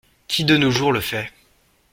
[0.27, 1.29] Qui de nos jours le fait?